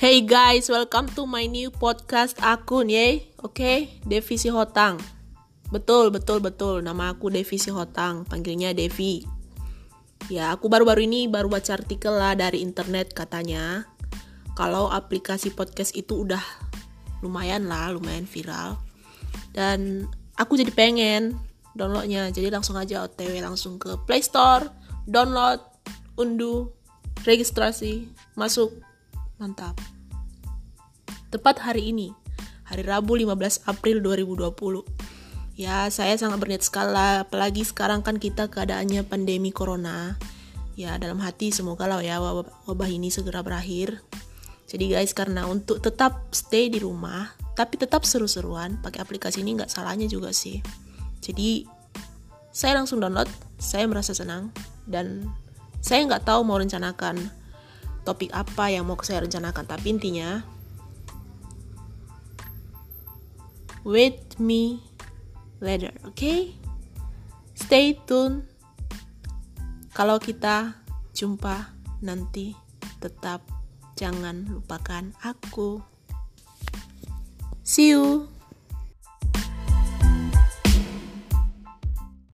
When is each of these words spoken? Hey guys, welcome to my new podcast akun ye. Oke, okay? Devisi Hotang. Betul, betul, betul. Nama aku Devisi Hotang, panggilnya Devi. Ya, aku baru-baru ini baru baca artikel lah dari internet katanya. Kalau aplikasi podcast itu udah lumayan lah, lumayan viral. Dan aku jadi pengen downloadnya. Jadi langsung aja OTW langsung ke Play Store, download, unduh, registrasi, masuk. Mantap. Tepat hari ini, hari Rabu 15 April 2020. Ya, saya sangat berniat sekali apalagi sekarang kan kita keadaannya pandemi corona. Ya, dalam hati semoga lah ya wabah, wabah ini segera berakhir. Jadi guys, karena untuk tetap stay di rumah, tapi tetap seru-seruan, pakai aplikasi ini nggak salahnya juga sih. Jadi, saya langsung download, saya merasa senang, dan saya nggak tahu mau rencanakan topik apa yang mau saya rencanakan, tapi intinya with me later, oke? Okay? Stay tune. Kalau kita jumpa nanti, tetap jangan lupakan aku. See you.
Hey 0.00 0.24
guys, 0.24 0.72
welcome 0.72 1.12
to 1.12 1.28
my 1.28 1.44
new 1.44 1.68
podcast 1.68 2.40
akun 2.40 2.88
ye. 2.88 3.28
Oke, 3.44 3.52
okay? 3.52 3.76
Devisi 4.00 4.48
Hotang. 4.48 4.96
Betul, 5.68 6.08
betul, 6.08 6.40
betul. 6.40 6.80
Nama 6.80 7.12
aku 7.12 7.28
Devisi 7.28 7.68
Hotang, 7.68 8.24
panggilnya 8.24 8.72
Devi. 8.72 9.20
Ya, 10.32 10.56
aku 10.56 10.72
baru-baru 10.72 11.04
ini 11.04 11.28
baru 11.28 11.52
baca 11.52 11.76
artikel 11.76 12.16
lah 12.16 12.32
dari 12.32 12.64
internet 12.64 13.12
katanya. 13.12 13.84
Kalau 14.56 14.88
aplikasi 14.88 15.52
podcast 15.52 15.92
itu 15.92 16.24
udah 16.24 16.40
lumayan 17.20 17.68
lah, 17.68 17.92
lumayan 17.92 18.24
viral. 18.24 18.80
Dan 19.52 20.08
aku 20.40 20.56
jadi 20.56 20.72
pengen 20.72 21.36
downloadnya. 21.76 22.32
Jadi 22.32 22.48
langsung 22.48 22.80
aja 22.80 23.04
OTW 23.04 23.36
langsung 23.44 23.76
ke 23.76 24.00
Play 24.08 24.24
Store, 24.24 24.64
download, 25.04 25.60
unduh, 26.16 26.72
registrasi, 27.28 28.08
masuk. 28.32 28.88
Mantap. 29.40 29.72
Tepat 31.32 31.64
hari 31.64 31.96
ini, 31.96 32.12
hari 32.68 32.84
Rabu 32.84 33.16
15 33.16 33.64
April 33.64 34.04
2020. 34.04 34.84
Ya, 35.56 35.88
saya 35.88 36.12
sangat 36.20 36.44
berniat 36.44 36.60
sekali 36.60 37.24
apalagi 37.24 37.64
sekarang 37.64 38.04
kan 38.04 38.20
kita 38.20 38.52
keadaannya 38.52 39.00
pandemi 39.08 39.48
corona. 39.48 40.20
Ya, 40.76 41.00
dalam 41.00 41.24
hati 41.24 41.56
semoga 41.56 41.88
lah 41.88 42.04
ya 42.04 42.20
wabah, 42.20 42.68
wabah 42.68 42.88
ini 42.92 43.08
segera 43.08 43.40
berakhir. 43.40 44.04
Jadi 44.68 44.92
guys, 44.92 45.16
karena 45.16 45.48
untuk 45.48 45.80
tetap 45.80 46.28
stay 46.36 46.68
di 46.68 46.76
rumah, 46.76 47.32
tapi 47.56 47.80
tetap 47.80 48.04
seru-seruan, 48.04 48.76
pakai 48.84 49.00
aplikasi 49.00 49.40
ini 49.40 49.56
nggak 49.56 49.72
salahnya 49.72 50.04
juga 50.04 50.36
sih. 50.36 50.60
Jadi, 51.24 51.64
saya 52.52 52.76
langsung 52.76 53.00
download, 53.00 53.32
saya 53.56 53.88
merasa 53.88 54.12
senang, 54.12 54.52
dan 54.84 55.24
saya 55.80 56.04
nggak 56.04 56.28
tahu 56.28 56.44
mau 56.44 56.60
rencanakan 56.60 57.39
topik 58.02 58.32
apa 58.32 58.72
yang 58.72 58.88
mau 58.88 58.98
saya 59.04 59.24
rencanakan, 59.24 59.64
tapi 59.68 59.86
intinya 59.92 60.44
with 63.84 64.36
me 64.40 64.80
later, 65.60 65.92
oke? 66.04 66.16
Okay? 66.16 66.56
Stay 67.56 67.96
tune. 68.08 68.48
Kalau 69.92 70.16
kita 70.16 70.80
jumpa 71.12 71.76
nanti, 72.00 72.56
tetap 73.04 73.44
jangan 74.00 74.48
lupakan 74.48 75.12
aku. 75.20 75.84
See 77.60 77.92
you. 77.92 78.39